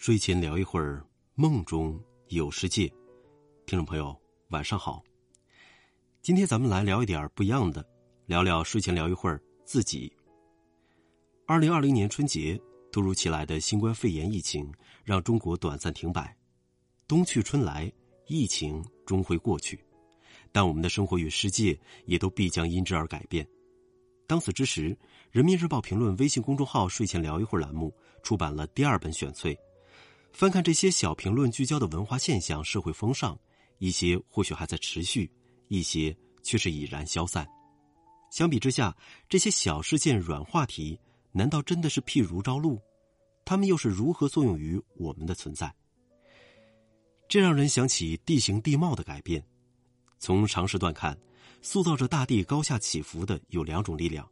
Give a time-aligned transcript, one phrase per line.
[0.00, 2.88] 睡前聊一会儿，梦中有世界。
[3.66, 4.18] 听众朋友，
[4.48, 5.04] 晚上好。
[6.22, 7.86] 今天咱们来聊一点不一样的，
[8.24, 10.10] 聊聊睡前聊一会儿自己。
[11.46, 12.58] 二零二零年春节，
[12.90, 14.72] 突如其来的新冠肺炎疫情
[15.04, 16.34] 让中国短暂停摆。
[17.06, 17.92] 冬去春来，
[18.26, 19.78] 疫情终会过去，
[20.50, 23.46] 但我们的生活与世界也都必将因之而改变。
[24.26, 24.96] 当此之时，
[25.30, 29.54] 人民日报评论微信公众号“睡前聊一会儿”栏目出版了第二本选粹。
[30.32, 33.38] 翻看这些小评论聚焦的文化现象、社会风尚，
[33.78, 35.30] 一些或许还在持续，
[35.68, 37.46] 一些却是已然消散。
[38.30, 38.96] 相比之下，
[39.28, 40.98] 这些小事件、软话题，
[41.32, 42.80] 难道真的是譬如朝露？
[43.44, 45.74] 他们又是如何作用于我们的存在？
[47.28, 49.44] 这让人想起地形地貌的改变。
[50.18, 51.18] 从长时段看，
[51.60, 54.28] 塑造着大地高下起伏的有两种力量。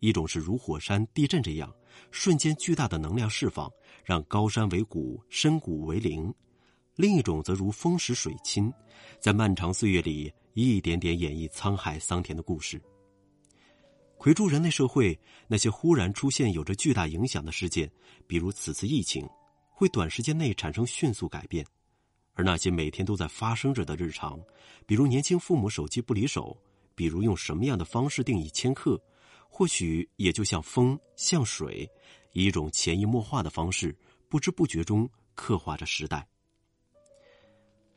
[0.00, 1.72] 一种是如火山、地震这样
[2.10, 3.70] 瞬间巨大的能量释放，
[4.04, 6.32] 让高山为谷，深谷为陵；
[6.96, 8.72] 另一种则如风蚀水侵，
[9.20, 12.80] 在漫长岁月里一点点演绎沧海桑田的故事。
[14.16, 17.90] 回注人类社会那些忽然出现有着巨大影响的事件，
[18.26, 19.26] 比如此次疫情，
[19.70, 21.64] 会短时间内产生迅速改变；
[22.34, 24.38] 而那些每天都在发生着的日常，
[24.86, 26.56] 比如年轻父母手机不离手，
[26.94, 28.98] 比如用什么样的方式定义迁客。
[29.52, 31.86] 或许也就像风，像水，
[32.32, 33.94] 以一种潜移默化的方式，
[34.28, 36.26] 不知不觉中刻画着时代。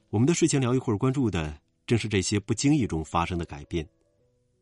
[0.09, 3.87] 我们的睡前聊一会儿，关注的正是这些不经意中发生的改变。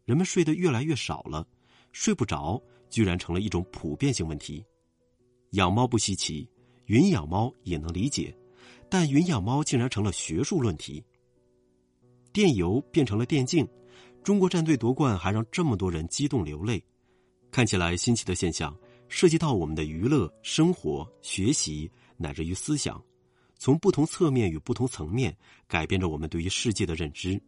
[0.05, 1.47] 人们睡得越来越少了，
[1.91, 4.63] 睡不着居然成了一种普遍性问题。
[5.51, 6.47] 养猫不稀奇，
[6.85, 8.35] 云养猫也能理解，
[8.89, 11.03] 但云养猫竟然成了学术论题。
[12.31, 13.67] 电游变成了电竞，
[14.23, 16.83] 中国战队夺冠还让这么多人激动流泪。
[17.49, 18.75] 看起来新奇的现象，
[19.09, 23.03] 涉及到我们的娱乐、生活、学习，乃至于思想，
[23.57, 25.35] 从不同侧面与不同层面
[25.67, 27.41] 改变着我们对于世界的认知。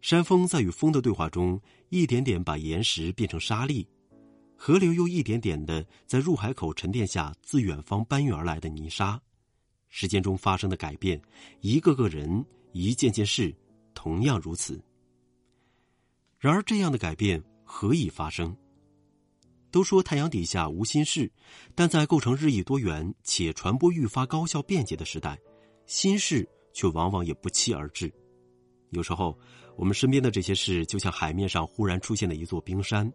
[0.00, 3.86] 山峰在与风的对话中，一点点把岩石变成沙粒；
[4.56, 9.20] 河流又一点点的在入海口沉淀下自远方搬运而来的泥沙。
[9.90, 11.20] 时间中发生的改变，
[11.60, 13.54] 一个个人、一件件事，
[13.94, 14.82] 同样如此。
[16.38, 18.56] 然而，这样的改变何以发生？
[19.72, 21.28] 都说太阳底下无新事，
[21.74, 25.36] 但在构成日益多元且传播愈发高效便捷的时代，
[25.86, 28.12] 新事却往往也不期而至。
[28.90, 29.36] 有时候，
[29.76, 33.12] 我们身边的这些事就像海面上忽然出现的一座冰山，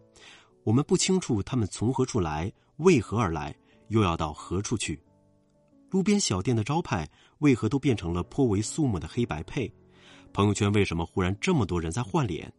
[0.65, 3.55] 我们不清楚它们从何处来，为何而来，
[3.87, 5.01] 又要到何处去。
[5.89, 7.09] 路边小店的招牌
[7.39, 9.73] 为何都变成了颇为肃穆的黑白配？
[10.33, 12.51] 朋友圈为什么忽然这么多人在换脸？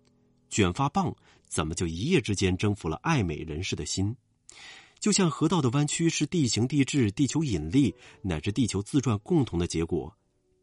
[0.54, 1.12] 卷发棒。
[1.48, 4.16] 怎么就一夜之间征服了爱美人士的心？
[4.98, 10.12] 就像河道的弯曲是地形地质、地球引力乃至地球自转共同的结果，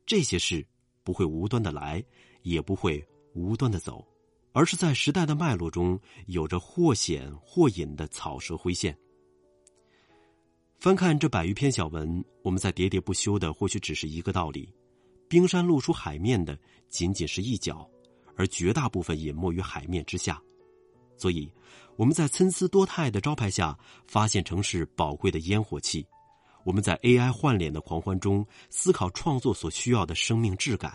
[0.05, 0.65] 这些事
[1.03, 2.03] 不会无端的来，
[2.41, 4.05] 也不会无端的走，
[4.51, 8.97] 而是在时代的脉络中有着或显或隐的草蛇灰线。
[10.79, 14.73] 翻看这百余篇小文，我们在喋喋不休的或许只是一个道理：
[15.29, 16.59] 冰山露出海面的
[16.89, 17.87] 仅仅是一角，
[18.41, 20.41] 而绝大部分隐没于海面之下。
[21.15, 21.47] 所以，
[21.95, 26.03] 我们在参差多态的招牌下发现城市宝贵的烟火气；
[26.63, 30.93] 我们在 AI 换脸的狂欢中思考创作所需要的生命质感；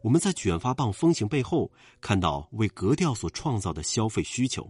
[0.00, 4.68] 我们在卷发棒风行背后看到为格调所创造的消费需求。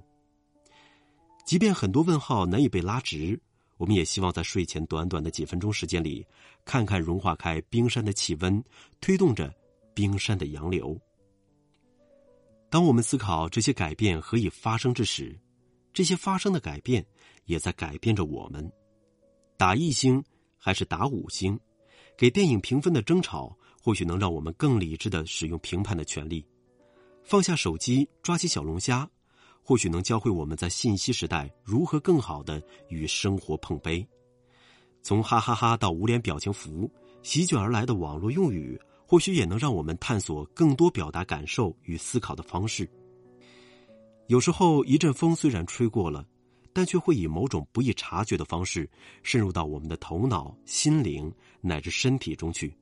[1.47, 3.41] 即便很多问号难以被拉直，
[3.79, 6.27] 我们也希望在睡前短短的几分钟时间里，
[6.67, 8.63] 看看融化开冰山的气温，
[9.01, 9.51] 推动着
[9.95, 11.01] 冰山的洋流。
[12.73, 15.39] 当我们思考这些改变何以发生之时，
[15.93, 17.05] 这些发生的改变
[17.45, 18.73] 也在改变着我们。
[19.59, 20.25] 打一星
[20.57, 21.61] 还是打五星？
[22.17, 26.43] 给电影评分的争吵，或许能让我们更理智的使用评判的权利。
[27.23, 29.07] 放下手机，抓起小龙虾，
[29.63, 34.03] 或许能教会我们在信息时代如何更好的与生活碰杯。
[35.03, 36.91] 从哈哈哈到无脸表情符，
[37.23, 38.81] 席卷而来的网络用语。
[39.13, 42.89] 或许也能让我们探索更多表达感受与思考的方式。
[44.27, 46.27] 有时候，一阵风虽然吹过了，
[46.73, 48.91] 但却会以某种不易察觉的方式
[49.23, 51.31] 渗入到我们的头脑、心灵
[51.61, 52.75] 乃至身体中去，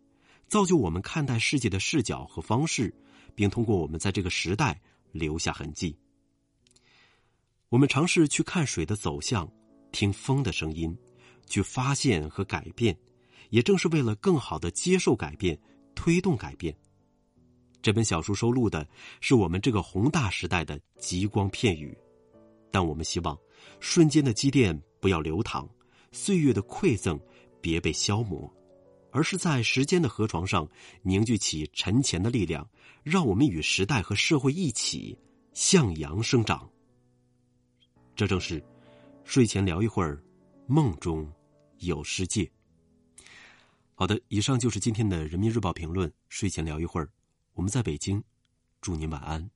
[0.46, 2.94] 造就我们看待世界的视角和方式，
[3.34, 4.80] 并通过我们在这个时代
[5.10, 5.98] 留下痕迹。
[7.70, 9.50] 我们尝试去看水的走向，
[9.90, 10.96] 听风的声音，
[11.48, 12.96] 去发现和改变，
[13.48, 15.60] 也正是为了更好的接受改变。
[15.94, 16.74] 推动改变。
[17.82, 18.86] 这本小书收录的
[19.20, 21.96] 是我们这个宏大时代的极光片语，
[22.70, 23.38] 但我们希望
[23.78, 25.68] 瞬间的积淀不要流淌，
[26.12, 27.18] 岁月的馈赠
[27.60, 28.52] 别被消磨，
[29.10, 30.68] 而是在时间的河床上
[31.02, 32.68] 凝聚起沉潜的力量，
[33.02, 35.18] 让我们与时代和社会一起
[35.54, 36.70] 向阳生长。
[38.14, 38.62] 这正是
[39.24, 40.22] 睡前聊一会儿，
[40.66, 41.26] 梦中
[41.78, 42.50] 有世界。
[44.00, 46.10] 好的，以上就是今天的人民日报评论。
[46.26, 47.10] 睡前聊一会儿，
[47.52, 48.24] 我们在北京，
[48.80, 49.50] 祝您晚安。